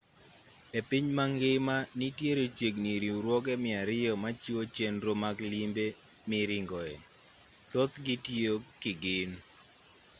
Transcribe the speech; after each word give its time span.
e 0.79 0.81
piny 0.89 1.07
mangima 1.17 1.75
nitiere 1.97 2.45
chiegni 2.57 2.93
riwruoge 3.03 3.53
200 3.63 4.17
machiwo 4.23 4.61
chenro 4.75 5.11
mag 5.23 5.37
limbe 5.51 5.85
miringoe 6.29 6.93
thothgi 7.71 8.15
tiyo 8.25 8.53
kigin 8.81 9.31